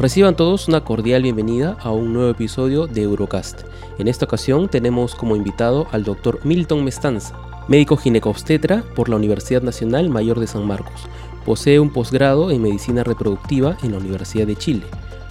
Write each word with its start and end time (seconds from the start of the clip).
Reciban 0.00 0.34
todos 0.34 0.66
una 0.66 0.82
cordial 0.82 1.24
bienvenida 1.24 1.76
a 1.78 1.90
un 1.90 2.14
nuevo 2.14 2.30
episodio 2.30 2.86
de 2.86 3.02
Eurocast. 3.02 3.64
En 3.98 4.08
esta 4.08 4.24
ocasión 4.24 4.70
tenemos 4.70 5.14
como 5.14 5.36
invitado 5.36 5.88
al 5.92 6.04
doctor 6.04 6.40
Milton 6.42 6.82
Mestanza, 6.84 7.34
médico 7.68 7.98
ginecobstetra 7.98 8.82
por 8.96 9.10
la 9.10 9.16
Universidad 9.16 9.60
Nacional 9.60 10.08
Mayor 10.08 10.40
de 10.40 10.46
San 10.46 10.66
Marcos. 10.66 11.02
Posee 11.44 11.78
un 11.80 11.90
posgrado 11.90 12.50
en 12.50 12.62
medicina 12.62 13.04
reproductiva 13.04 13.76
en 13.82 13.92
la 13.92 13.98
Universidad 13.98 14.46
de 14.46 14.56
Chile. 14.56 14.84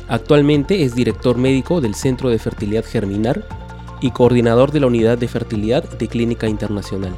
Actualmente 0.08 0.84
es 0.84 0.94
director 0.94 1.36
médico 1.40 1.82
del 1.82 1.96
Centro 1.96 2.30
de 2.30 2.38
Fertilidad 2.38 2.86
Germinar 2.86 3.48
y 4.02 4.12
coordinador 4.12 4.72
de 4.72 4.82
la 4.82 4.88
Unidad 4.88 5.18
de 5.18 5.28
Fertilidad 5.28 5.84
de 5.98 6.08
Clínica 6.08 6.48
Internacional. 6.48 7.16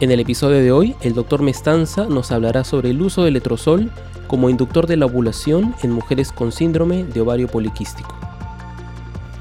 En 0.00 0.10
el 0.10 0.20
episodio 0.20 0.58
de 0.58 0.70
hoy, 0.70 0.94
el 1.00 1.14
doctor 1.14 1.40
Mestanza 1.40 2.04
nos 2.04 2.30
hablará 2.30 2.62
sobre 2.62 2.90
el 2.90 3.00
uso 3.00 3.24
del 3.24 3.32
letrozol 3.32 3.90
como 4.30 4.48
inductor 4.48 4.86
de 4.86 4.96
la 4.96 5.06
ovulación 5.06 5.74
en 5.82 5.90
mujeres 5.90 6.30
con 6.30 6.52
síndrome 6.52 7.02
de 7.02 7.20
ovario 7.20 7.48
poliquístico. 7.48 8.14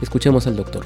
Escuchemos 0.01 0.47
al 0.47 0.55
doctor. 0.55 0.83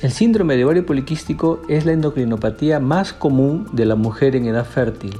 El 0.00 0.10
síndrome 0.10 0.56
de 0.56 0.64
ovario 0.64 0.86
poliquístico 0.86 1.60
es 1.68 1.84
la 1.84 1.92
endocrinopatía 1.92 2.80
más 2.80 3.12
común 3.12 3.68
de 3.72 3.84
la 3.84 3.94
mujer 3.94 4.36
en 4.36 4.46
edad 4.46 4.64
fértil. 4.64 5.14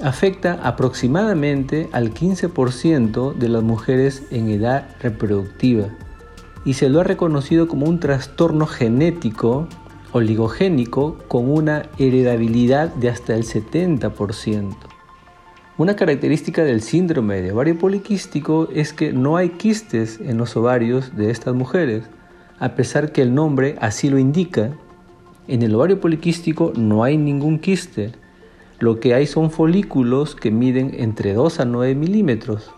Afecta 0.00 0.60
aproximadamente 0.62 1.88
al 1.90 2.14
15% 2.14 3.34
de 3.34 3.48
las 3.48 3.64
mujeres 3.64 4.22
en 4.30 4.48
edad 4.48 4.86
reproductiva 5.02 5.88
y 6.64 6.74
se 6.74 6.88
lo 6.88 7.00
ha 7.00 7.04
reconocido 7.04 7.66
como 7.66 7.86
un 7.86 7.98
trastorno 7.98 8.68
genético 8.68 9.66
oligogénico 10.12 11.16
con 11.28 11.50
una 11.50 11.82
heredabilidad 11.98 12.94
de 12.94 13.08
hasta 13.08 13.34
el 13.34 13.44
70%. 13.44 14.74
Una 15.78 15.96
característica 15.96 16.62
del 16.62 16.82
síndrome 16.82 17.40
de 17.40 17.52
ovario 17.52 17.78
poliquístico 17.78 18.68
es 18.74 18.92
que 18.92 19.12
no 19.12 19.36
hay 19.36 19.50
quistes 19.50 20.20
en 20.20 20.36
los 20.36 20.56
ovarios 20.56 21.16
de 21.16 21.30
estas 21.30 21.54
mujeres, 21.54 22.04
a 22.58 22.74
pesar 22.74 23.12
que 23.12 23.22
el 23.22 23.34
nombre 23.34 23.76
así 23.80 24.10
lo 24.10 24.18
indica. 24.18 24.72
En 25.48 25.62
el 25.62 25.74
ovario 25.74 26.00
poliquístico 26.00 26.72
no 26.76 27.02
hay 27.02 27.16
ningún 27.16 27.58
quiste, 27.58 28.12
lo 28.78 28.98
que 28.98 29.14
hay 29.14 29.26
son 29.26 29.50
folículos 29.50 30.34
que 30.34 30.50
miden 30.50 30.94
entre 30.98 31.34
2 31.34 31.60
a 31.60 31.64
9 31.64 31.94
milímetros. 31.94 32.70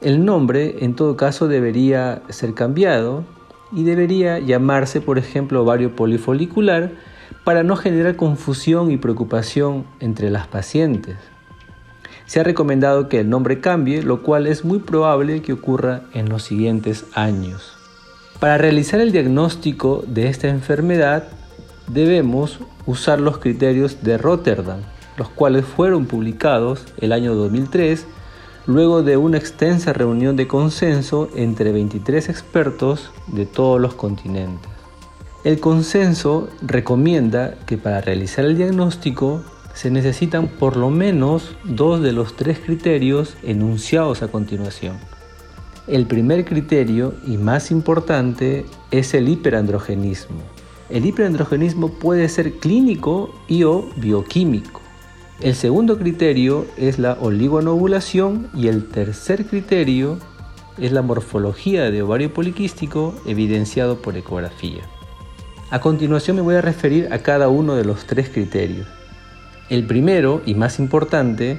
El 0.00 0.24
nombre 0.24 0.76
en 0.80 0.94
todo 0.94 1.16
caso 1.16 1.46
debería 1.46 2.22
ser 2.28 2.54
cambiado 2.54 3.24
y 3.72 3.84
debería 3.84 4.38
llamarse, 4.38 5.00
por 5.00 5.18
ejemplo, 5.18 5.62
ovario 5.62 5.96
polifolicular 5.96 6.92
para 7.44 7.62
no 7.62 7.76
generar 7.76 8.16
confusión 8.16 8.90
y 8.90 8.98
preocupación 8.98 9.84
entre 10.00 10.30
las 10.30 10.46
pacientes. 10.46 11.16
Se 12.26 12.40
ha 12.40 12.44
recomendado 12.44 13.08
que 13.08 13.20
el 13.20 13.28
nombre 13.28 13.60
cambie, 13.60 14.02
lo 14.02 14.22
cual 14.22 14.46
es 14.46 14.64
muy 14.64 14.78
probable 14.78 15.42
que 15.42 15.52
ocurra 15.52 16.02
en 16.14 16.28
los 16.28 16.44
siguientes 16.44 17.04
años. 17.14 17.74
Para 18.38 18.58
realizar 18.58 19.00
el 19.00 19.12
diagnóstico 19.12 20.04
de 20.06 20.28
esta 20.28 20.48
enfermedad 20.48 21.28
debemos 21.88 22.60
usar 22.86 23.20
los 23.20 23.38
criterios 23.38 24.02
de 24.02 24.18
Rotterdam, 24.18 24.80
los 25.16 25.28
cuales 25.28 25.64
fueron 25.64 26.06
publicados 26.06 26.86
el 26.98 27.12
año 27.12 27.34
2003 27.34 28.06
luego 28.66 29.02
de 29.02 29.16
una 29.16 29.38
extensa 29.38 29.92
reunión 29.92 30.36
de 30.36 30.46
consenso 30.46 31.28
entre 31.34 31.72
23 31.72 32.28
expertos 32.28 33.10
de 33.26 33.46
todos 33.46 33.80
los 33.80 33.94
continentes. 33.94 34.70
El 35.44 35.58
consenso 35.58 36.48
recomienda 36.62 37.56
que 37.66 37.76
para 37.76 38.00
realizar 38.00 38.44
el 38.44 38.56
diagnóstico 38.56 39.42
se 39.74 39.90
necesitan 39.90 40.46
por 40.46 40.76
lo 40.76 40.90
menos 40.90 41.56
dos 41.64 42.00
de 42.02 42.12
los 42.12 42.36
tres 42.36 42.58
criterios 42.60 43.36
enunciados 43.42 44.22
a 44.22 44.28
continuación. 44.28 44.96
El 45.88 46.06
primer 46.06 46.44
criterio 46.44 47.14
y 47.26 47.38
más 47.38 47.72
importante 47.72 48.66
es 48.92 49.14
el 49.14 49.28
hiperandrogenismo. 49.28 50.42
El 50.88 51.06
hiperandrogenismo 51.06 51.88
puede 51.88 52.28
ser 52.28 52.58
clínico 52.58 53.34
y 53.48 53.64
o 53.64 53.90
bioquímico. 53.96 54.81
El 55.42 55.56
segundo 55.56 55.98
criterio 55.98 56.66
es 56.76 57.00
la 57.00 57.14
oligonovulación 57.20 58.48
y 58.54 58.68
el 58.68 58.86
tercer 58.86 59.44
criterio 59.44 60.18
es 60.78 60.92
la 60.92 61.02
morfología 61.02 61.90
de 61.90 62.00
ovario 62.00 62.32
poliquístico 62.32 63.12
evidenciado 63.26 64.00
por 64.00 64.16
ecografía. 64.16 64.82
A 65.70 65.80
continuación 65.80 66.36
me 66.36 66.42
voy 66.42 66.54
a 66.54 66.60
referir 66.60 67.12
a 67.12 67.18
cada 67.18 67.48
uno 67.48 67.74
de 67.74 67.84
los 67.84 68.06
tres 68.06 68.28
criterios. 68.28 68.86
El 69.68 69.84
primero 69.84 70.42
y 70.46 70.54
más 70.54 70.78
importante 70.78 71.58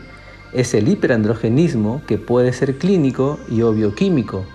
es 0.53 0.73
el 0.75 0.87
hiperandrogenismo 0.87 2.03
que 2.07 2.17
puede 2.17 2.53
ser 2.53 2.77
clínico 2.77 3.37
y 3.49 3.63
o 3.63 3.73
bioquímico. 3.73 4.45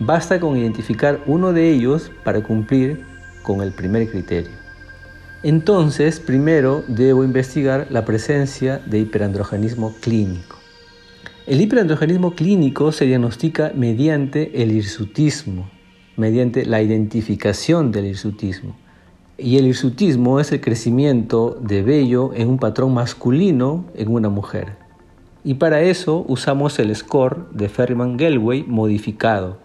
Basta 0.00 0.40
con 0.40 0.56
identificar 0.56 1.20
uno 1.26 1.52
de 1.52 1.70
ellos 1.70 2.10
para 2.24 2.42
cumplir 2.42 3.04
con 3.42 3.60
el 3.60 3.72
primer 3.72 4.10
criterio. 4.10 4.63
Entonces, 5.44 6.20
primero 6.20 6.84
debo 6.88 7.22
investigar 7.22 7.88
la 7.90 8.06
presencia 8.06 8.78
de 8.86 9.00
hiperandrogenismo 9.00 9.92
clínico. 10.00 10.56
El 11.46 11.60
hiperandrogenismo 11.60 12.34
clínico 12.34 12.92
se 12.92 13.04
diagnostica 13.04 13.70
mediante 13.74 14.62
el 14.62 14.72
hirsutismo, 14.72 15.68
mediante 16.16 16.64
la 16.64 16.80
identificación 16.80 17.92
del 17.92 18.06
hirsutismo. 18.06 18.74
Y 19.36 19.58
el 19.58 19.66
hirsutismo 19.66 20.40
es 20.40 20.50
el 20.50 20.62
crecimiento 20.62 21.58
de 21.60 21.82
vello 21.82 22.32
en 22.32 22.48
un 22.48 22.58
patrón 22.58 22.94
masculino 22.94 23.84
en 23.94 24.10
una 24.10 24.30
mujer. 24.30 24.78
Y 25.44 25.54
para 25.54 25.82
eso 25.82 26.24
usamos 26.26 26.78
el 26.78 26.96
score 26.96 27.50
de 27.50 27.68
Ferriman-Gelway 27.68 28.66
modificado, 28.66 29.58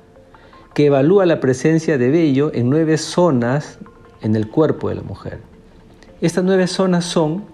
que 0.73 0.87
evalúa 0.87 1.25
la 1.25 1.39
presencia 1.39 1.97
de 1.97 2.09
vello 2.09 2.51
en 2.53 2.69
nueve 2.69 2.97
zonas 2.97 3.79
en 4.21 4.35
el 4.35 4.49
cuerpo 4.49 4.89
de 4.89 4.95
la 4.95 5.03
mujer. 5.03 5.48
Estas 6.21 6.43
nueve 6.43 6.67
zonas 6.67 7.05
son 7.05 7.45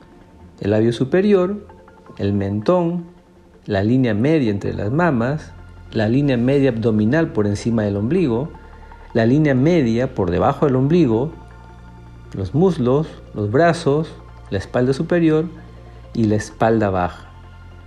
el 0.59 0.71
labio 0.71 0.91
superior, 0.91 1.67
el 2.17 2.33
mentón, 2.33 3.05
la 3.67 3.83
línea 3.83 4.15
media 4.15 4.49
entre 4.49 4.73
las 4.73 4.91
mamas, 4.91 5.53
la 5.91 6.09
línea 6.09 6.35
media 6.35 6.71
abdominal 6.71 7.31
por 7.31 7.45
encima 7.45 7.83
del 7.83 7.95
ombligo, 7.95 8.49
la 9.13 9.27
línea 9.27 9.53
media 9.53 10.15
por 10.15 10.31
debajo 10.31 10.65
del 10.65 10.77
ombligo, 10.77 11.31
los 12.33 12.55
muslos, 12.55 13.07
los 13.35 13.51
brazos, 13.51 14.11
la 14.49 14.57
espalda 14.57 14.93
superior 14.93 15.45
y 16.15 16.23
la 16.23 16.35
espalda 16.35 16.89
baja. 16.89 17.29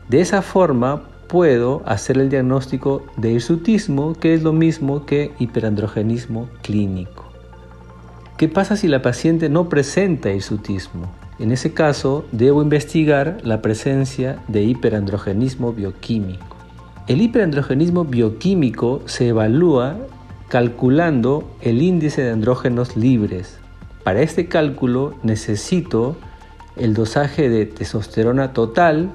De 0.09 0.21
esa 0.21 0.43
forma 0.43 1.09
puedo 1.27 1.83
hacer 1.87 2.19
el 2.19 2.31
diagnóstico 2.31 3.03
de 3.17 3.33
hirsutismo, 3.33 4.15
que 4.15 4.33
es 4.33 4.45
lo 4.45 4.53
mismo 4.53 5.07
que 5.07 5.33
hiperandrogenismo 5.41 6.49
clínico. 6.63 7.28
¿Qué 8.39 8.47
pasa 8.47 8.77
si 8.77 8.87
la 8.87 9.03
paciente 9.03 9.49
no 9.49 9.69
presenta 9.69 10.31
hirsutismo? 10.31 11.11
En 11.41 11.51
ese 11.51 11.75
caso, 11.75 12.25
debo 12.31 12.63
investigar 12.63 13.39
la 13.43 13.61
presencia 13.63 14.39
de 14.47 14.63
hiperandrogenismo 14.63 15.73
bioquímico. 15.73 16.57
El 17.09 17.21
hiperandrogenismo 17.21 18.05
bioquímico 18.05 19.03
se 19.07 19.27
evalúa 19.27 19.97
calculando 20.47 21.51
el 21.63 21.83
índice 21.83 22.23
de 22.23 22.31
andrógenos 22.31 22.97
libres. 22.97 23.59
Para 24.05 24.23
este 24.23 24.47
cálculo 24.47 25.15
necesito 25.25 26.17
el 26.77 26.95
dosaje 26.95 27.49
de 27.49 27.67
testosterona 27.67 28.53
total 28.53 29.11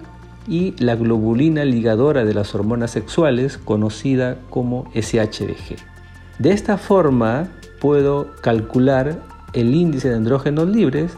y 0.49 0.75
la 0.83 0.97
globulina 0.97 1.63
ligadora 1.63 2.25
de 2.25 2.33
las 2.33 2.53
hormonas 2.55 2.91
sexuales 2.91 3.57
conocida 3.57 4.39
como 4.49 4.91
SHBG. 4.93 5.92
De 6.39 6.51
esta 6.51 6.77
forma 6.77 7.47
puedo 7.79 8.31
calcular 8.41 9.21
el 9.53 9.75
índice 9.75 10.09
de 10.09 10.15
andrógenos 10.15 10.67
libres, 10.67 11.15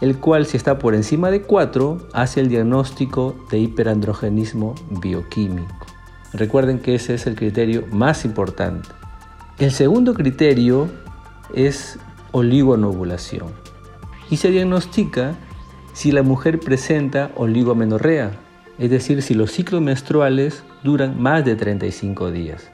el 0.00 0.18
cual 0.18 0.46
si 0.46 0.56
está 0.56 0.78
por 0.78 0.94
encima 0.94 1.30
de 1.30 1.42
4 1.42 2.08
hace 2.12 2.40
el 2.40 2.48
diagnóstico 2.48 3.36
de 3.50 3.58
hiperandrogenismo 3.58 4.74
bioquímico. 5.00 5.86
Recuerden 6.32 6.78
que 6.80 6.94
ese 6.94 7.14
es 7.14 7.26
el 7.26 7.36
criterio 7.36 7.84
más 7.90 8.24
importante. 8.24 8.88
El 9.58 9.72
segundo 9.72 10.14
criterio 10.14 10.88
es 11.54 11.98
oligonovulación 12.32 13.48
y 14.30 14.36
se 14.36 14.50
diagnostica 14.50 15.36
si 15.94 16.12
la 16.12 16.22
mujer 16.22 16.60
presenta 16.60 17.30
oligomenorrea, 17.34 18.32
es 18.78 18.90
decir, 18.90 19.22
si 19.22 19.34
los 19.34 19.50
ciclos 19.50 19.82
menstruales 19.82 20.62
duran 20.84 21.20
más 21.20 21.44
de 21.44 21.56
35 21.56 22.30
días. 22.30 22.70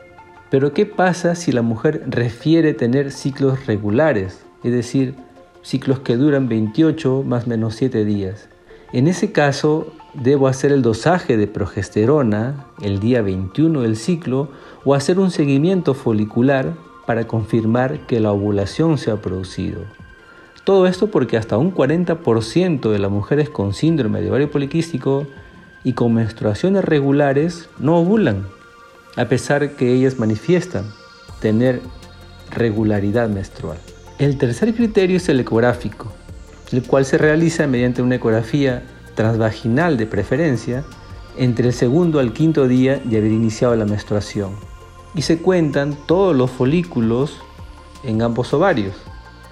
Pero 0.55 0.73
¿qué 0.73 0.87
pasa 0.87 1.35
si 1.35 1.51
la 1.51 1.63
mujer 1.63 2.05
refiere 2.07 2.75
tener 2.75 3.11
ciclos 3.11 3.67
regulares, 3.67 4.47
es 4.63 4.71
decir, 4.71 5.17
ciclos 5.63 5.99
que 5.99 6.17
duran 6.17 6.49
28 6.49 7.25
más 7.27 7.49
menos 7.49 7.75
7 7.75 8.05
días? 8.05 8.49
En 8.93 9.09
ese 9.09 9.33
caso, 9.33 9.93
debo 10.13 10.47
hacer 10.47 10.71
el 10.71 10.83
dosaje 10.83 11.37
de 11.37 11.49
progesterona 11.49 12.67
el 12.81 13.01
día 13.01 13.21
21 13.21 13.81
del 13.81 13.97
ciclo 13.97 14.49
o 14.85 14.95
hacer 14.95 15.19
un 15.19 15.33
seguimiento 15.33 15.93
folicular 15.93 16.75
para 17.05 17.27
confirmar 17.27 18.07
que 18.07 18.21
la 18.21 18.31
ovulación 18.31 18.97
se 18.97 19.11
ha 19.11 19.17
producido. 19.17 19.81
Todo 20.63 20.87
esto 20.87 21.09
porque 21.09 21.37
hasta 21.37 21.59
un 21.59 21.75
40% 21.75 22.93
de 22.93 22.99
las 23.01 23.11
mujeres 23.11 23.51
con 23.51 23.75
síndrome 23.75 24.21
de 24.21 24.31
ovario 24.31 24.53
poliquístico 24.53 25.27
y 25.83 25.95
con 25.95 26.15
menstruaciones 26.15 26.85
regulares 26.85 27.69
no 27.81 27.97
ovulan, 27.97 28.47
a 29.17 29.27
pesar 29.27 29.73
que 29.73 29.93
ellas 29.93 30.19
manifiestan 30.19 30.85
tener 31.41 31.81
regularidad 32.51 33.29
menstrual. 33.29 33.79
El 34.19 34.39
tercer 34.39 34.75
criterio 34.75 35.17
es 35.17 35.29
el 35.29 35.41
ecográfico, 35.41 36.13
el 36.73 36.83
cual 36.83 37.05
se 37.05 37.19
realiza 37.19 37.67
mediante 37.67 38.03
una 38.03 38.17
ecografía 38.17 38.83
transvaginal 39.15 39.97
de 39.97 40.07
preferencia 40.07 40.85
entre 41.37 41.69
el 41.69 41.73
segundo 41.73 42.21
al 42.21 42.33
quinto 42.33 42.69
día 42.69 43.01
de 43.05 43.19
haber 43.19 43.33
iniciado 43.33 43.75
la 43.77 43.85
menstruación 43.85 44.53
y 45.15 45.23
se 45.23 45.39
cuentan 45.39 45.97
todos 46.07 46.35
los 46.35 46.51
folículos 46.51 47.39
en 48.03 48.23
ambos 48.23 48.53
ovarios. 48.53 48.95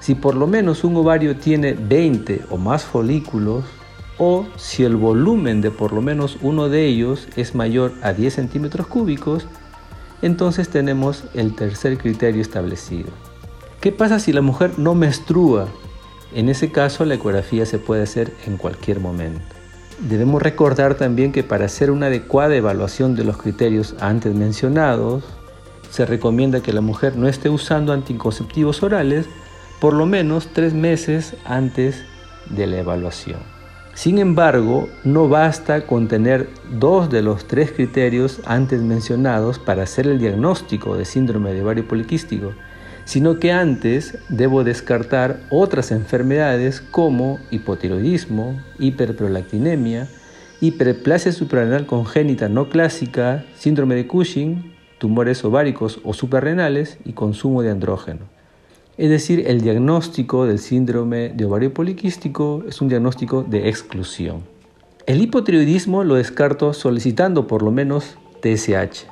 Si 0.01 0.15
por 0.15 0.35
lo 0.35 0.47
menos 0.47 0.85
un 0.85 0.97
ovario 0.97 1.37
tiene 1.37 1.75
20 1.75 2.47
o 2.51 2.57
más 2.57 2.83
folículos, 2.85 3.65
o 4.25 4.47
si 4.55 4.85
el 4.85 4.95
volumen 4.95 5.61
de 5.61 5.73
por 5.73 5.93
lo 5.93 6.01
menos 6.01 6.39
uno 6.43 6.69
de 6.69 6.87
ellos 6.87 7.27
es 7.35 7.57
mayor 7.57 7.93
a 8.03 8.13
10 8.13 8.33
centímetros 8.33 8.87
cúbicos, 8.87 9.49
entonces 10.23 10.69
tenemos 10.69 11.25
el 11.35 11.57
tercer 11.57 11.99
criterio 11.99 12.41
establecido. 12.41 13.11
¿Qué 13.81 13.91
pasa 13.91 14.21
si 14.21 14.33
la 14.33 14.41
mujer 14.41 14.79
no 14.79 14.95
menstrua? 14.95 15.67
En 16.33 16.49
ese 16.49 16.71
caso 16.71 17.05
la 17.05 17.15
ecografía 17.15 17.67
se 17.67 17.81
puede 17.81 18.05
hacer 18.05 18.33
en 18.47 18.59
cualquier 18.59 19.01
momento. 19.01 19.43
Debemos 19.99 20.41
recordar 20.41 20.95
también 20.95 21.33
que 21.33 21.43
para 21.43 21.65
hacer 21.65 21.91
una 21.91 22.07
adecuada 22.07 22.55
evaluación 22.55 23.17
de 23.17 23.25
los 23.25 23.39
criterios 23.39 23.97
antes 23.99 24.33
mencionados, 24.37 25.25
se 25.91 26.07
recomienda 26.07 26.63
que 26.63 26.73
la 26.73 26.81
mujer 26.81 27.17
no 27.17 27.27
esté 27.27 27.49
usando 27.49 27.93
anticonceptivos 27.93 28.85
orales 28.85 29.27
por 29.81 29.95
lo 29.95 30.07
menos 30.07 30.47
tres 30.53 30.75
meses 30.75 31.35
antes 31.45 32.05
de 32.51 32.69
la 32.69 32.79
evaluación. 32.79 33.62
Sin 33.95 34.19
embargo, 34.19 34.89
no 35.05 35.29
basta 35.29 35.87
con 35.87 36.09
tener 36.09 36.49
dos 36.79 37.11
de 37.11 37.23
los 37.23 37.47
tres 37.47 37.73
criterios 37.73 38.41
antes 38.47 38.81
mencionados 38.81 39.59
para 39.59 39.83
hacer 39.83 40.07
el 40.07 40.19
diagnóstico 40.19 40.97
de 40.97 41.05
síndrome 41.05 41.53
de 41.53 41.63
ovario 41.63 41.87
poliquístico, 41.87 42.55
sino 43.05 43.39
que 43.39 43.53
antes 43.53 44.19
debo 44.29 44.65
descartar 44.65 45.41
otras 45.51 45.91
enfermedades 45.91 46.81
como 46.81 47.39
hipotiroidismo, 47.51 48.61
hiperprolactinemia, 48.79 50.09
hiperplasia 50.61 51.33
suprarrenal 51.33 51.87
congénita 51.87 52.49
no 52.49 52.71
clásica, 52.71 53.45
síndrome 53.55 53.95
de 53.95 54.07
Cushing, 54.07 54.75
tumores 54.99 55.45
ováricos 55.45 56.01
o 56.03 56.15
suprarrenales 56.15 56.99
y 57.05 57.13
consumo 57.13 57.63
de 57.63 57.71
andrógeno. 57.71 58.42
Es 58.99 59.09
decir, 59.09 59.45
el 59.47 59.63
diagnóstico 59.63 60.45
del 60.45 60.59
síndrome 60.59 61.31
de 61.31 61.47
ovario 61.47 61.73
poliquístico 61.73 62.63
es 62.69 62.81
un 62.83 62.89
diagnóstico 62.89 63.43
de 63.43 63.69
exclusión. 63.69 64.43
El 65.07 65.23
hipotiroidismo 65.23 66.05
lo 66.05 66.17
descarto 66.17 66.73
solicitando 66.75 67.47
por 67.47 67.63
lo 67.63 67.73
menos 67.73 68.19
TSH. 68.43 69.07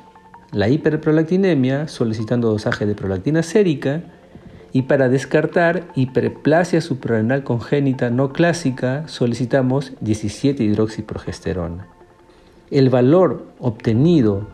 La 0.53 0.69
hiperprolactinemia 0.69 1.88
solicitando 1.88 2.50
dosaje 2.50 2.85
de 2.85 2.94
prolactina 2.94 3.43
sérica 3.43 4.03
y 4.73 4.82
para 4.82 5.09
descartar 5.09 5.88
hiperplasia 5.97 6.81
suprarrenal 6.81 7.43
congénita 7.43 8.11
no 8.11 8.32
clásica 8.32 9.09
solicitamos 9.09 9.94
17 10.00 10.62
hidroxiprogesterona. 10.62 11.88
El 12.71 12.91
valor 12.91 13.47
obtenido 13.59 14.47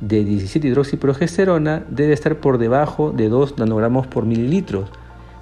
de 0.00 0.24
17 0.24 0.68
hidroxiprogesterona 0.68 1.84
debe 1.88 2.12
estar 2.12 2.36
por 2.36 2.58
debajo 2.58 3.12
de 3.12 3.28
2 3.28 3.58
nanogramos 3.58 4.06
por 4.06 4.26
mililitros 4.26 4.90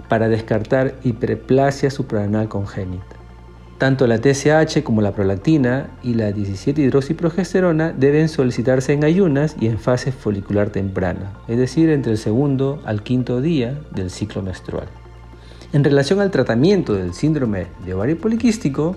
para 0.09 0.29
descartar 0.29 0.95
hiperplasia 1.03 1.91
suprarrenal 1.91 2.49
congénita. 2.49 3.17
Tanto 3.79 4.07
la 4.07 4.19
TSH 4.19 4.83
como 4.85 5.03
la 5.03 5.13
prolactina 5.13 5.89
y 6.03 6.15
la 6.15 6.31
17 6.31 6.81
hidroxiprogesterona 6.81 7.93
deben 7.93 8.29
solicitarse 8.29 8.93
en 8.93 9.03
ayunas 9.03 9.57
y 9.61 9.67
en 9.67 9.79
fase 9.79 10.13
folicular 10.13 10.71
temprana, 10.71 11.33
es 11.49 11.59
decir, 11.59 11.91
entre 11.91 12.13
el 12.13 12.19
segundo 12.19 12.81
al 12.85 13.03
quinto 13.03 13.41
día 13.41 13.81
del 13.91 14.11
ciclo 14.11 14.43
menstrual. 14.43 14.87
En 15.73 15.83
relación 15.83 16.21
al 16.21 16.31
tratamiento 16.31 16.95
del 16.95 17.15
síndrome 17.15 17.67
de 17.85 17.95
ovario 17.95 18.17
poliquístico, 18.17 18.95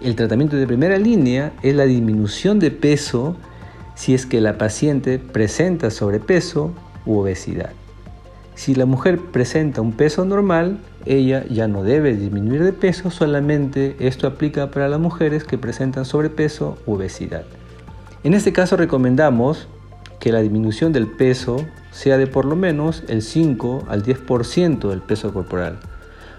el 0.00 0.14
tratamiento 0.14 0.56
de 0.56 0.66
primera 0.68 0.96
línea 0.96 1.52
es 1.60 1.74
la 1.74 1.84
disminución 1.84 2.60
de 2.60 2.70
peso 2.70 3.36
si 3.98 4.14
es 4.14 4.26
que 4.26 4.40
la 4.40 4.58
paciente 4.58 5.18
presenta 5.18 5.90
sobrepeso 5.90 6.70
u 7.04 7.18
obesidad. 7.18 7.70
Si 8.54 8.76
la 8.76 8.86
mujer 8.86 9.18
presenta 9.18 9.80
un 9.80 9.92
peso 9.92 10.24
normal, 10.24 10.78
ella 11.04 11.44
ya 11.50 11.66
no 11.66 11.82
debe 11.82 12.14
disminuir 12.14 12.62
de 12.62 12.72
peso, 12.72 13.10
solamente 13.10 13.96
esto 13.98 14.28
aplica 14.28 14.70
para 14.70 14.88
las 14.88 15.00
mujeres 15.00 15.42
que 15.42 15.58
presentan 15.58 16.04
sobrepeso 16.04 16.78
u 16.86 16.92
obesidad. 16.94 17.42
En 18.22 18.34
este 18.34 18.52
caso 18.52 18.76
recomendamos 18.76 19.66
que 20.20 20.30
la 20.30 20.42
disminución 20.42 20.92
del 20.92 21.08
peso 21.08 21.66
sea 21.90 22.18
de 22.18 22.28
por 22.28 22.44
lo 22.44 22.54
menos 22.54 23.02
el 23.08 23.20
5 23.20 23.86
al 23.88 24.04
10% 24.04 24.90
del 24.90 25.00
peso 25.00 25.32
corporal, 25.32 25.80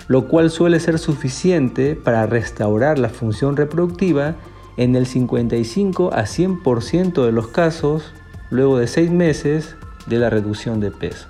lo 0.08 0.30
cual 0.30 0.50
suele 0.50 0.80
ser 0.80 0.98
suficiente 0.98 1.96
para 1.96 2.26
restaurar 2.26 3.00
la 3.00 3.10
función 3.10 3.58
reproductiva 3.58 4.36
en 4.80 4.96
el 4.96 5.06
55 5.06 6.14
a 6.14 6.24
100% 6.24 7.26
de 7.26 7.34
los 7.34 7.50
casos 7.50 8.14
luego 8.50 8.78
de 8.78 8.88
6 8.88 9.12
meses 9.12 9.76
de 10.08 10.20
la 10.20 10.30
reducción 10.30 10.80
de 10.80 10.90
peso. 10.90 11.28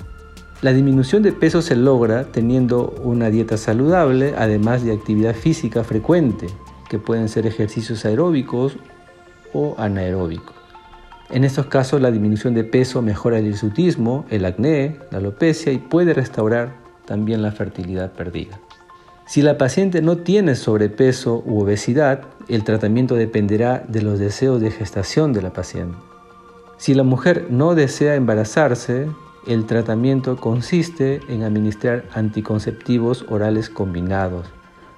La 0.62 0.72
disminución 0.72 1.24
de 1.24 1.32
peso 1.32 1.64
se 1.64 1.76
logra 1.76 2.26
teniendo 2.26 2.94
una 3.04 3.32
dieta 3.32 3.58
saludable, 3.58 4.36
además 4.38 4.84
de 4.84 4.94
actividad 4.94 5.34
física 5.34 5.84
frecuente, 5.84 6.46
que 6.90 7.00
pueden 7.00 7.28
ser 7.28 7.48
ejercicios 7.48 8.06
aeróbicos 8.06 8.78
o 9.52 9.74
anaeróbicos. 9.80 10.56
En 11.32 11.44
estos 11.44 11.66
casos 11.66 12.02
la 12.02 12.12
disminución 12.12 12.54
de 12.54 12.64
peso 12.64 13.02
mejora 13.02 13.40
el 13.40 13.48
hirsutismo, 13.48 14.26
el 14.30 14.46
acné, 14.46 15.00
la 15.10 15.18
alopecia 15.18 15.72
y 15.72 15.80
puede 15.80 16.14
restaurar 16.14 16.76
también 17.06 17.42
la 17.42 17.52
fertilidad 17.52 18.12
perdida. 18.12 18.60
Si 19.30 19.44
la 19.44 19.60
paciente 19.60 20.02
no 20.02 20.18
tiene 20.18 20.56
sobrepeso 20.56 21.44
u 21.46 21.62
obesidad, 21.62 22.22
el 22.48 22.64
tratamiento 22.64 23.14
dependerá 23.14 23.86
de 23.88 24.02
los 24.02 24.18
deseos 24.18 24.60
de 24.60 24.72
gestación 24.72 25.34
de 25.34 25.44
la 25.44 25.54
paciente. 25.54 25.96
Si 26.78 26.96
la 26.96 27.04
mujer 27.04 27.46
no 27.52 27.76
desea 27.76 28.16
embarazarse, 28.16 29.08
el 29.46 29.68
tratamiento 29.68 30.36
consiste 30.38 31.22
en 31.30 31.44
administrar 31.44 32.06
anticonceptivos 32.16 33.24
orales 33.30 33.70
combinados, 33.70 34.48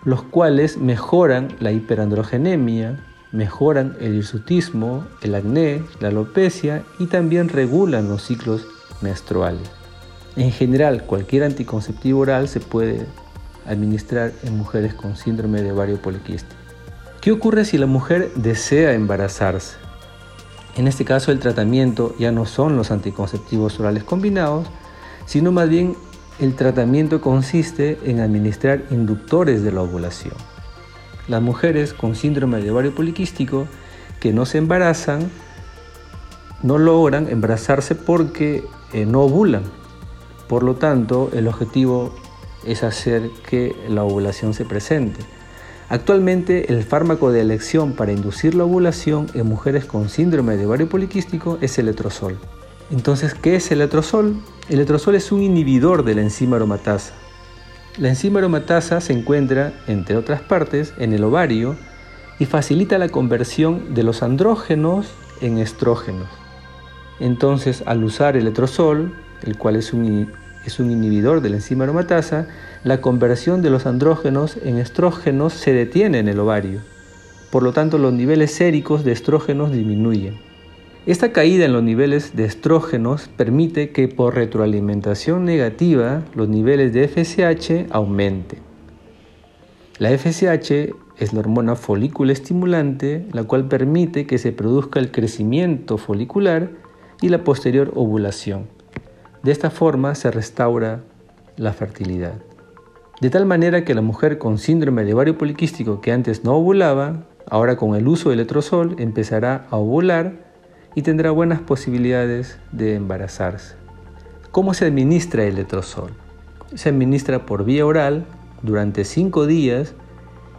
los 0.06 0.24
cuales 0.24 0.78
mejoran 0.78 1.50
la 1.60 1.74
hiperandrogenemia, 1.74 3.04
mejoran 3.34 3.98
el 4.00 4.16
hirsutismo, 4.16 5.04
el 5.24 5.36
acné, 5.36 5.84
la 6.00 6.08
alopecia 6.08 6.84
y 7.00 7.08
también 7.08 7.50
regulan 7.50 8.08
los 8.08 8.24
ciclos 8.24 8.66
menstruales. 9.02 9.70
En 10.38 10.54
general, 10.54 11.04
cualquier 11.04 11.44
anticonceptivo 11.44 12.22
oral 12.22 12.48
se 12.48 12.62
puede 12.62 13.08
administrar 13.66 14.32
en 14.44 14.58
mujeres 14.58 14.94
con 14.94 15.16
síndrome 15.16 15.62
de 15.62 15.72
ovario 15.72 16.02
poliquístico. 16.02 16.56
¿Qué 17.22 17.32
ocurre 17.32 17.66
si 17.66 17.78
la 17.78 17.86
mujer 17.86 18.32
desea 18.36 18.94
embarazarse? 18.94 19.78
En 20.76 20.88
este 20.88 21.06
caso 21.06 21.32
el 21.32 21.40
tratamiento 21.40 22.16
ya 22.18 22.32
no 22.32 22.46
son 22.46 22.78
los 22.78 22.92
anticonceptivos 22.92 23.80
orales 23.80 24.04
combinados, 24.04 24.68
sino 25.26 25.52
más 25.52 25.70
bien 25.70 25.96
el 26.40 26.56
tratamiento 26.56 27.22
consiste 27.22 28.00
en 28.06 28.20
administrar 28.20 28.84
inductores 28.90 29.64
de 29.64 29.72
la 29.72 29.82
ovulación. 29.82 30.34
Las 31.28 31.42
mujeres 31.42 31.94
con 31.94 32.16
síndrome 32.16 32.62
de 32.62 32.72
ovario 32.72 32.96
poliquístico 32.96 33.68
que 34.20 34.34
no 34.34 34.46
se 34.46 34.58
embarazan 34.58 35.30
no 36.64 36.78
logran 36.78 37.30
embarazarse 37.30 37.96
porque 37.96 38.64
eh, 38.94 39.06
no 39.06 39.22
ovulan. 39.22 39.64
Por 40.48 40.64
lo 40.64 40.76
tanto, 40.76 41.30
el 41.34 41.48
objetivo 41.48 42.14
es 42.66 42.84
hacer 42.84 43.30
que 43.50 43.76
la 43.88 44.04
ovulación 44.04 44.54
se 44.54 44.66
presente. 44.66 45.22
Actualmente 45.90 46.72
el 46.72 46.84
fármaco 46.84 47.32
de 47.32 47.42
elección 47.42 47.94
para 47.94 48.14
inducir 48.14 48.56
la 48.56 48.64
ovulación 48.64 49.28
en 49.34 49.48
mujeres 49.48 49.86
con 49.86 50.10
síndrome 50.10 50.56
de 50.56 50.66
ovario 50.66 50.88
poliquístico 50.88 51.58
es 51.60 51.78
el 51.80 51.88
letrozol. 51.88 52.38
Entonces, 52.92 53.34
¿qué 53.34 53.56
es 53.56 53.72
el 53.72 53.80
letrozol? 53.80 54.36
El 54.70 54.78
letrozol 54.80 55.16
es 55.16 55.32
un 55.32 55.42
inhibidor 55.42 56.04
de 56.04 56.16
la 56.16 56.22
enzima 56.22 56.56
aromatasa. 56.56 57.14
La 57.98 58.08
enzima 58.08 58.40
aromatasa 58.40 59.02
se 59.02 59.12
encuentra, 59.12 59.74
entre 59.88 60.16
otras 60.16 60.42
partes, 60.42 60.94
en 60.98 61.12
el 61.12 61.24
ovario 61.24 61.76
y 62.40 62.46
facilita 62.46 62.98
la 62.98 63.10
conversión 63.10 63.94
de 63.94 64.04
los 64.04 64.24
andrógenos 64.24 65.08
en 65.42 65.58
estrógenos. 65.58 66.30
Entonces, 67.20 67.84
al 67.86 68.04
usar 68.04 68.38
el 68.38 68.46
letrozol, 68.46 69.14
el 69.44 69.58
cual 69.58 69.76
es 69.76 69.94
un, 69.94 70.32
es 70.66 70.80
un 70.80 70.92
inhibidor 70.92 71.42
de 71.42 71.50
la 71.50 71.56
enzima 71.58 71.86
aromatasa, 71.86 72.48
la 72.84 73.02
conversión 73.02 73.62
de 73.62 73.70
los 73.70 73.86
andrógenos 73.86 74.58
en 74.64 74.78
estrógenos 74.78 75.54
se 75.54 75.74
detiene 75.74 76.20
en 76.20 76.28
el 76.28 76.40
ovario. 76.40 76.80
Por 77.50 77.64
lo 77.64 77.74
tanto, 77.74 77.98
los 77.98 78.14
niveles 78.14 78.52
séricos 78.52 79.04
de 79.04 79.12
estrógenos 79.12 79.72
disminuyen. 79.72 80.40
Esta 81.06 81.32
caída 81.32 81.66
en 81.66 81.74
los 81.74 81.82
niveles 81.82 82.36
de 82.36 82.46
estrógenos 82.46 83.28
permite 83.36 83.90
que 83.90 84.08
por 84.08 84.36
retroalimentación 84.36 85.46
negativa 85.46 86.24
los 86.36 86.48
niveles 86.48 86.94
de 86.94 87.08
FSH 87.08 87.88
aumenten. 87.92 88.60
La 89.98 90.16
FSH 90.16 90.94
es 91.18 91.34
la 91.34 91.40
hormona 91.40 91.76
folículo 91.76 92.32
estimulante, 92.32 93.26
la 93.32 93.44
cual 93.44 93.68
permite 93.68 94.28
que 94.28 94.38
se 94.38 94.52
produzca 94.52 95.00
el 95.00 95.12
crecimiento 95.12 95.98
folicular 95.98 96.70
y 97.22 97.30
la 97.30 97.44
posterior 97.44 97.92
ovulación. 97.96 98.81
De 99.44 99.52
esta 99.52 99.70
forma 99.70 100.14
se 100.16 100.30
restaura 100.30 101.02
la 101.58 101.74
fertilidad. 101.74 102.36
De 103.22 103.30
tal 103.30 103.46
manera 103.46 103.84
que 103.84 103.96
la 103.96 104.02
mujer 104.02 104.38
con 104.38 104.58
síndrome 104.58 105.04
de 105.04 105.14
ovario 105.14 105.38
poliquístico 105.38 106.02
que 106.02 106.12
antes 106.12 106.44
no 106.44 106.56
ovulaba, 106.56 107.24
ahora 107.48 107.76
con 107.76 107.96
el 107.96 108.08
uso 108.08 108.30
del 108.30 108.40
letrozol 108.40 108.96
empezará 109.00 109.68
a 109.70 109.78
ovular 109.78 110.34
y 110.96 111.04
tendrá 111.04 111.32
buenas 111.32 111.60
posibilidades 111.60 112.60
de 112.72 112.96
embarazarse. 112.96 113.76
¿Cómo 114.52 114.74
se 114.74 114.86
administra 114.86 115.44
el 115.46 115.56
letrozol? 115.56 116.12
Se 116.76 116.90
administra 116.90 117.46
por 117.46 117.64
vía 117.64 117.86
oral 117.86 118.26
durante 118.62 119.06
5 119.06 119.48
días, 119.48 119.96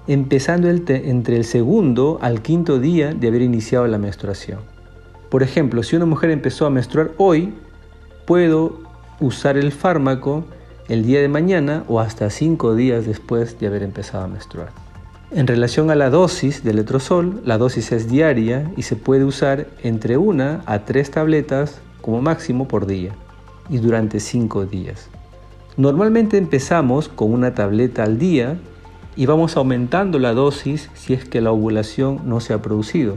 empezando 0.06 0.68
entre 0.68 1.36
el 1.36 1.44
segundo 1.44 2.18
al 2.20 2.42
quinto 2.42 2.78
día 2.78 3.14
de 3.14 3.28
haber 3.28 3.42
iniciado 3.42 3.86
la 3.86 3.98
menstruación. 3.98 4.60
Por 5.30 5.42
ejemplo, 5.42 5.82
si 5.82 5.96
una 5.96 6.06
mujer 6.06 6.30
empezó 6.30 6.66
a 6.66 6.70
menstruar 6.70 7.12
hoy, 7.16 7.54
puedo 8.26 8.80
usar 9.20 9.56
el 9.56 9.72
fármaco 9.72 10.44
el 10.88 11.04
día 11.04 11.20
de 11.20 11.28
mañana 11.28 11.84
o 11.88 12.00
hasta 12.00 12.28
cinco 12.30 12.74
días 12.74 13.06
después 13.06 13.58
de 13.58 13.66
haber 13.66 13.82
empezado 13.82 14.24
a 14.24 14.28
menstruar. 14.28 14.70
En 15.30 15.46
relación 15.46 15.90
a 15.90 15.94
la 15.94 16.10
dosis 16.10 16.62
de 16.62 16.74
letrozol, 16.74 17.40
la 17.44 17.56
dosis 17.56 17.92
es 17.92 18.10
diaria 18.10 18.70
y 18.76 18.82
se 18.82 18.96
puede 18.96 19.24
usar 19.24 19.66
entre 19.82 20.18
una 20.18 20.60
a 20.66 20.80
tres 20.80 21.10
tabletas 21.10 21.80
como 22.02 22.20
máximo 22.20 22.68
por 22.68 22.86
día 22.86 23.12
y 23.70 23.78
durante 23.78 24.20
cinco 24.20 24.66
días. 24.66 25.08
Normalmente 25.78 26.36
empezamos 26.36 27.08
con 27.08 27.32
una 27.32 27.54
tableta 27.54 28.02
al 28.02 28.18
día 28.18 28.58
y 29.16 29.24
vamos 29.24 29.56
aumentando 29.56 30.18
la 30.18 30.34
dosis 30.34 30.90
si 30.94 31.14
es 31.14 31.24
que 31.24 31.40
la 31.40 31.52
ovulación 31.52 32.20
no 32.26 32.40
se 32.40 32.52
ha 32.52 32.60
producido. 32.60 33.16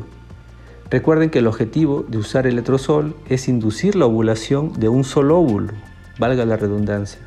Recuerden 0.89 1.31
que 1.31 1.39
el 1.39 1.47
objetivo 1.47 2.05
de 2.07 2.19
usar 2.19 2.45
el 2.45 2.55
letrozol 2.55 3.15
es 3.27 3.47
inducir 3.47 3.95
la 3.95 4.05
ovulación 4.05 4.71
de 4.79 4.87
un 4.87 5.03
solo 5.03 5.39
óvulo, 5.39 5.73
valga 6.19 6.45
la 6.45 6.57
redundancia. 6.57 7.19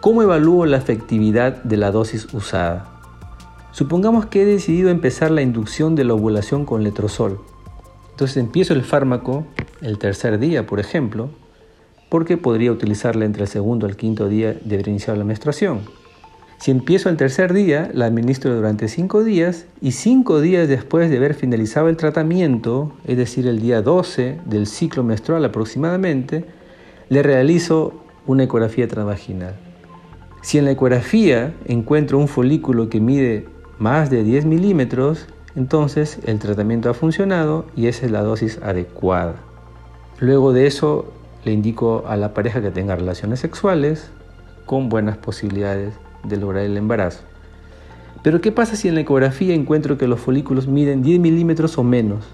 ¿Cómo 0.00 0.22
evalúo 0.22 0.66
la 0.66 0.76
efectividad 0.76 1.62
de 1.62 1.78
la 1.78 1.90
dosis 1.90 2.32
usada? 2.34 2.90
Supongamos 3.72 4.26
que 4.26 4.42
he 4.42 4.44
decidido 4.44 4.90
empezar 4.90 5.30
la 5.30 5.40
inducción 5.40 5.94
de 5.94 6.04
la 6.04 6.12
ovulación 6.12 6.66
con 6.66 6.84
letrozol. 6.84 7.40
Entonces 8.10 8.36
empiezo 8.36 8.74
el 8.74 8.84
fármaco 8.84 9.46
el 9.80 9.98
tercer 9.98 10.38
día, 10.38 10.66
por 10.66 10.78
ejemplo, 10.78 11.30
porque 12.10 12.36
podría 12.36 12.70
utilizarla 12.70 13.24
entre 13.24 13.42
el 13.42 13.48
segundo 13.48 13.86
al 13.86 13.96
quinto 13.96 14.28
día 14.28 14.52
de 14.52 14.74
haber 14.74 14.88
iniciado 14.88 15.18
la 15.18 15.24
menstruación. 15.24 15.80
Si 16.64 16.70
empiezo 16.70 17.10
el 17.10 17.18
tercer 17.18 17.52
día, 17.52 17.90
la 17.92 18.06
administro 18.06 18.56
durante 18.56 18.88
cinco 18.88 19.22
días 19.22 19.66
y 19.82 19.92
cinco 19.92 20.40
días 20.40 20.66
después 20.66 21.10
de 21.10 21.18
haber 21.18 21.34
finalizado 21.34 21.90
el 21.90 21.98
tratamiento, 21.98 22.90
es 23.04 23.18
decir, 23.18 23.46
el 23.46 23.60
día 23.60 23.82
12 23.82 24.40
del 24.46 24.66
ciclo 24.66 25.04
menstrual 25.04 25.44
aproximadamente, 25.44 26.46
le 27.10 27.22
realizo 27.22 27.92
una 28.26 28.44
ecografía 28.44 28.88
transvaginal. 28.88 29.56
Si 30.40 30.56
en 30.56 30.64
la 30.64 30.70
ecografía 30.70 31.52
encuentro 31.66 32.16
un 32.16 32.28
folículo 32.28 32.88
que 32.88 32.98
mide 32.98 33.46
más 33.78 34.08
de 34.08 34.24
10 34.24 34.46
milímetros, 34.46 35.26
entonces 35.56 36.18
el 36.24 36.38
tratamiento 36.38 36.88
ha 36.88 36.94
funcionado 36.94 37.66
y 37.76 37.88
esa 37.88 38.06
es 38.06 38.10
la 38.10 38.22
dosis 38.22 38.58
adecuada. 38.62 39.34
Luego 40.18 40.54
de 40.54 40.66
eso 40.66 41.12
le 41.44 41.52
indico 41.52 42.04
a 42.06 42.16
la 42.16 42.32
pareja 42.32 42.62
que 42.62 42.70
tenga 42.70 42.96
relaciones 42.96 43.40
sexuales 43.40 44.10
con 44.64 44.88
buenas 44.88 45.18
posibilidades 45.18 45.92
de 46.24 46.36
lograr 46.36 46.64
el 46.64 46.76
embarazo. 46.76 47.20
Pero 48.22 48.40
¿qué 48.40 48.52
pasa 48.52 48.76
si 48.76 48.88
en 48.88 48.94
la 48.94 49.02
ecografía 49.02 49.54
encuentro 49.54 49.98
que 49.98 50.08
los 50.08 50.20
folículos 50.20 50.66
miden 50.66 51.02
10 51.02 51.20
milímetros 51.20 51.76
o 51.78 51.84
menos? 51.84 52.24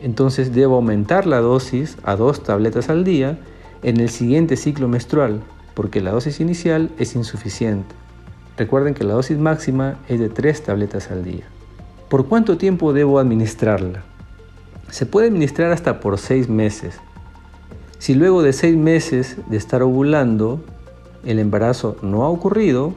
Entonces 0.00 0.54
debo 0.54 0.76
aumentar 0.76 1.26
la 1.26 1.40
dosis 1.40 1.98
a 2.02 2.16
dos 2.16 2.42
tabletas 2.42 2.88
al 2.88 3.04
día 3.04 3.38
en 3.82 4.00
el 4.00 4.08
siguiente 4.08 4.56
ciclo 4.56 4.88
menstrual 4.88 5.42
porque 5.78 6.00
la 6.00 6.10
dosis 6.10 6.40
inicial 6.40 6.90
es 6.98 7.14
insuficiente. 7.14 7.94
Recuerden 8.56 8.94
que 8.94 9.04
la 9.04 9.14
dosis 9.14 9.38
máxima 9.38 9.98
es 10.08 10.18
de 10.18 10.28
3 10.28 10.64
tabletas 10.64 11.12
al 11.12 11.22
día. 11.22 11.44
¿Por 12.08 12.26
cuánto 12.26 12.58
tiempo 12.58 12.92
debo 12.92 13.20
administrarla? 13.20 14.02
Se 14.90 15.06
puede 15.06 15.28
administrar 15.28 15.70
hasta 15.70 16.00
por 16.00 16.18
6 16.18 16.48
meses. 16.48 16.98
Si 18.00 18.14
luego 18.14 18.42
de 18.42 18.52
6 18.52 18.76
meses 18.76 19.36
de 19.48 19.56
estar 19.56 19.84
ovulando 19.84 20.60
el 21.24 21.38
embarazo 21.38 21.96
no 22.02 22.24
ha 22.24 22.28
ocurrido, 22.28 22.94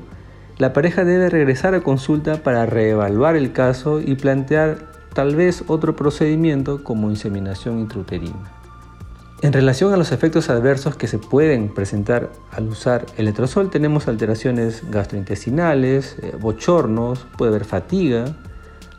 la 0.62 0.74
pareja 0.74 1.04
debe 1.04 1.28
regresar 1.28 1.74
a 1.74 1.82
consulta 1.82 2.44
para 2.44 2.68
reevaluar 2.68 3.36
el 3.36 3.52
caso 3.52 4.00
y 4.00 4.14
plantear 4.14 4.78
tal 5.12 5.36
vez 5.36 5.64
otro 5.66 5.96
procedimiento 5.96 6.84
como 6.84 7.10
inseminación 7.10 7.80
intrauterina. 7.80 8.54
En 9.42 9.54
relación 9.54 9.92
a 9.92 9.98
los 9.98 10.12
efectos 10.12 10.52
adversos 10.52 10.96
que 10.96 11.08
se 11.08 11.18
pueden 11.18 11.70
presentar 11.74 12.30
al 12.52 12.68
usar 12.68 13.08
el 13.18 13.34
tenemos 13.72 14.08
alteraciones 14.08 14.84
gastrointestinales, 14.92 16.18
eh, 16.22 16.36
bochornos, 16.40 17.26
puede 17.40 17.50
haber 17.50 17.66
fatiga, 17.66 18.26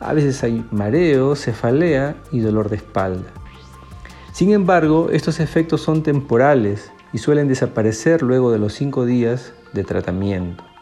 a 0.01 0.11
veces 0.11 0.43
hay 0.43 0.65
mareo, 0.69 1.33
cefalea 1.37 2.17
y 2.33 2.41
dolor 2.41 2.69
de 2.69 2.75
espalda. 2.75 3.29
Sin 4.33 4.51
embargo, 4.51 5.07
estos 5.13 5.39
efectos 5.39 5.79
son 5.79 6.03
temporales 6.03 6.91
y 7.13 7.19
suelen 7.19 7.47
desaparecer 7.47 8.21
luego 8.21 8.51
de 8.51 8.59
los 8.59 8.73
5 8.73 9.05
días 9.05 9.53
de 9.71 9.85
tratamiento. 9.85 10.72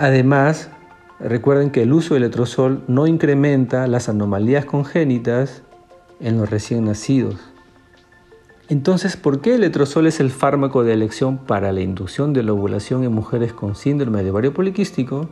Además, 0.00 0.70
recuerden 1.18 1.68
que 1.68 1.82
el 1.82 1.92
uso 1.92 2.14
del 2.14 2.22
letrozol 2.22 2.82
no 2.88 3.06
incrementa 3.06 3.86
las 3.86 4.08
anomalías 4.08 4.64
congénitas 4.64 5.62
en 6.20 6.38
los 6.38 6.48
recién 6.48 6.86
nacidos. 6.86 7.36
Entonces, 8.70 9.18
¿por 9.18 9.42
qué 9.42 9.56
el 9.56 9.60
letrozol 9.60 10.06
es 10.06 10.18
el 10.18 10.30
fármaco 10.30 10.84
de 10.84 10.94
elección 10.94 11.36
para 11.36 11.70
la 11.70 11.82
inducción 11.82 12.32
de 12.32 12.42
la 12.42 12.54
ovulación 12.54 13.04
en 13.04 13.12
mujeres 13.12 13.52
con 13.52 13.76
síndrome 13.76 14.24
de 14.24 14.30
ovario 14.30 14.54
poliquístico? 14.54 15.28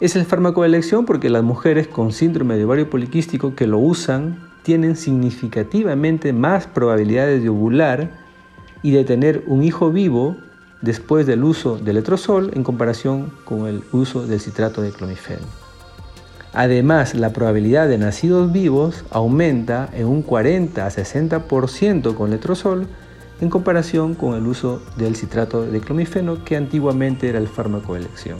Es 0.00 0.16
el 0.16 0.24
fármaco 0.24 0.62
de 0.62 0.68
elección 0.68 1.04
porque 1.04 1.28
las 1.28 1.42
mujeres 1.42 1.86
con 1.86 2.12
síndrome 2.12 2.56
de 2.56 2.64
ovario 2.64 2.88
poliquístico 2.88 3.54
que 3.54 3.66
lo 3.66 3.76
usan 3.76 4.38
tienen 4.62 4.96
significativamente 4.96 6.32
más 6.32 6.66
probabilidades 6.66 7.42
de 7.42 7.50
ovular 7.50 8.10
y 8.82 8.92
de 8.92 9.04
tener 9.04 9.44
un 9.48 9.62
hijo 9.62 9.90
vivo 9.90 10.38
después 10.82 11.26
del 11.26 11.44
uso 11.44 11.78
del 11.78 11.96
letrozol 11.96 12.50
en 12.54 12.64
comparación 12.64 13.32
con 13.44 13.66
el 13.66 13.82
uso 13.92 14.26
del 14.26 14.40
citrato 14.40 14.82
de 14.82 14.92
clomifeno. 14.92 15.46
Además, 16.52 17.14
la 17.14 17.32
probabilidad 17.32 17.88
de 17.88 17.98
nacidos 17.98 18.50
vivos 18.50 19.04
aumenta 19.10 19.88
en 19.92 20.06
un 20.06 20.22
40 20.22 20.84
a 20.84 20.90
60% 20.90 22.14
con 22.14 22.30
letrozol 22.30 22.88
en 23.40 23.50
comparación 23.50 24.14
con 24.14 24.34
el 24.34 24.46
uso 24.46 24.82
del 24.96 25.16
citrato 25.16 25.62
de 25.62 25.80
clomifeno 25.80 26.44
que 26.44 26.56
antiguamente 26.56 27.28
era 27.28 27.38
el 27.38 27.48
fármaco 27.48 27.94
de 27.94 28.00
elección. 28.00 28.38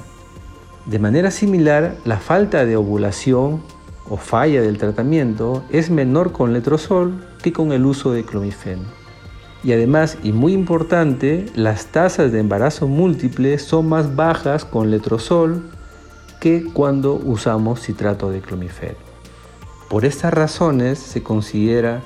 De 0.87 0.99
manera 0.99 1.31
similar, 1.31 1.97
la 2.05 2.19
falta 2.19 2.65
de 2.65 2.77
ovulación 2.77 3.63
o 4.09 4.17
falla 4.17 4.61
del 4.61 4.77
tratamiento 4.77 5.63
es 5.71 5.91
menor 5.91 6.33
con 6.33 6.53
letrozol 6.53 7.25
que 7.43 7.53
con 7.53 7.73
el 7.73 7.87
uso 7.87 8.13
de 8.13 8.25
clomifeno. 8.25 9.00
Y 9.63 9.73
además, 9.73 10.17
y 10.23 10.33
muy 10.33 10.53
importante, 10.53 11.47
las 11.55 11.87
tasas 11.87 12.33
de 12.33 12.41
embarazo 12.41 12.89
múltiple 12.89 13.59
son 13.59 13.89
más 13.89 14.17
bajas 14.17 14.65
con 14.65 14.91
letrozol 14.91 15.63
que 16.41 16.65
cuando 16.73 17.15
usamos 17.15 17.81
citrato 17.81 18.31
de 18.31 18.41
clomifeno. 18.41 18.97
Por 19.91 20.05
estas 20.05 20.33
razones 20.33 20.99
se 20.99 21.23
considera 21.23 22.01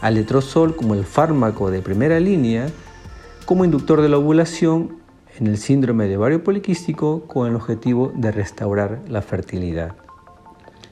al 0.00 0.14
letrozol 0.14 0.76
como 0.76 0.94
el 0.94 1.04
fármaco 1.04 1.70
de 1.70 1.82
primera 1.82 2.20
línea 2.20 2.68
como 3.44 3.64
inductor 3.64 4.00
de 4.00 4.08
la 4.08 4.18
ovulación 4.18 5.00
en 5.38 5.48
el 5.48 5.58
síndrome 5.58 6.06
de 6.06 6.16
ovario 6.16 6.44
poliquístico 6.44 7.22
con 7.26 7.48
el 7.48 7.56
objetivo 7.56 8.12
de 8.14 8.30
restaurar 8.30 9.00
la 9.08 9.22
fertilidad. 9.22 9.96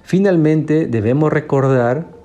Finalmente, 0.03 0.87
debemos 0.87 1.33
recordar 1.33 2.18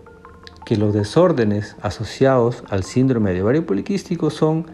que 0.65 0.77
los 0.77 0.93
desórdenes 0.93 1.75
asociados 1.81 2.63
al 2.69 2.83
síndrome 2.83 3.33
de 3.33 3.41
ovario 3.41 3.65
poliquístico 3.65 4.29
son 4.29 4.65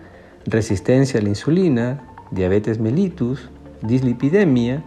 resistencia 0.46 1.20
a 1.20 1.24
la 1.24 1.30
insulina, 1.30 2.02
diabetes 2.32 2.80
mellitus, 2.80 3.50
dislipidemia, 3.82 4.84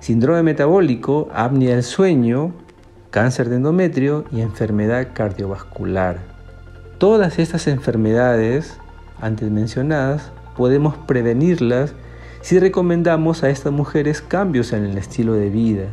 síndrome 0.00 0.42
metabólico, 0.42 1.28
apnea 1.32 1.74
del 1.74 1.82
sueño, 1.82 2.52
cáncer 3.10 3.48
de 3.48 3.56
endometrio 3.56 4.24
y 4.30 4.40
enfermedad 4.40 5.08
cardiovascular. 5.14 6.18
Todas 6.98 7.38
estas 7.38 7.66
enfermedades 7.66 8.78
antes 9.20 9.50
mencionadas 9.50 10.30
podemos 10.56 10.96
prevenirlas 10.96 11.94
si 12.40 12.58
recomendamos 12.58 13.42
a 13.42 13.50
estas 13.50 13.72
mujeres 13.72 14.20
cambios 14.20 14.72
en 14.72 14.84
el 14.84 14.98
estilo 14.98 15.34
de 15.34 15.50
vida, 15.50 15.86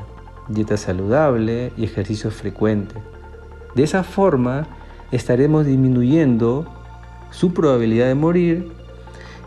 dieta 0.47 0.77
saludable 0.77 1.71
y 1.77 1.85
ejercicio 1.85 2.31
frecuente. 2.31 2.95
De 3.75 3.83
esa 3.83 4.03
forma 4.03 4.65
estaremos 5.11 5.65
disminuyendo 5.65 6.65
su 7.29 7.53
probabilidad 7.53 8.07
de 8.07 8.15
morir 8.15 8.71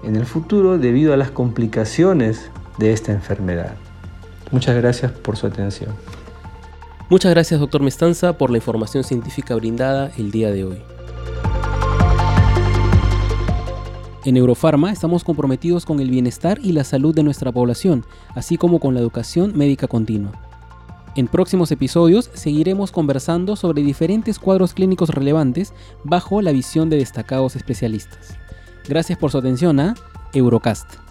en 0.04 0.16
el 0.16 0.26
futuro 0.26 0.78
debido 0.78 1.14
a 1.14 1.16
las 1.16 1.30
complicaciones 1.30 2.50
de 2.78 2.92
esta 2.92 3.12
enfermedad. 3.12 3.75
Muchas 4.52 4.76
gracias 4.76 5.12
por 5.12 5.37
su 5.37 5.47
atención. 5.47 5.90
Muchas 7.11 7.30
gracias, 7.32 7.58
doctor 7.58 7.82
Mestanza, 7.82 8.37
por 8.37 8.50
la 8.50 8.58
información 8.58 9.02
científica 9.02 9.54
brindada 9.54 10.12
el 10.18 10.30
día 10.30 10.52
de 10.52 10.64
hoy. 10.64 10.78
En 14.25 14.37
Eurofarma 14.37 14.92
estamos 14.92 15.25
comprometidos 15.25 15.87
con 15.87 16.00
el 16.00 16.11
bienestar 16.11 16.58
y 16.62 16.73
la 16.73 16.85
salud 16.85 17.14
de 17.14 17.23
nuestra 17.23 17.50
población, 17.50 18.04
así 18.35 18.58
como 18.58 18.78
con 18.78 18.92
la 18.92 19.00
educación 19.00 19.56
médica 19.56 19.87
continua. 19.87 20.32
En 21.18 21.26
próximos 21.26 21.72
episodios 21.72 22.30
seguiremos 22.32 22.92
conversando 22.92 23.56
sobre 23.56 23.82
diferentes 23.82 24.38
cuadros 24.38 24.72
clínicos 24.72 25.08
relevantes 25.08 25.72
bajo 26.04 26.42
la 26.42 26.52
visión 26.52 26.90
de 26.90 26.98
destacados 26.98 27.56
especialistas. 27.56 28.38
Gracias 28.88 29.18
por 29.18 29.32
su 29.32 29.38
atención 29.38 29.80
a 29.80 29.96
Eurocast. 30.32 31.07